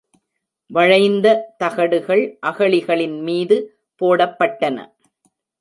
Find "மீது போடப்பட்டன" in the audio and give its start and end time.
3.21-4.77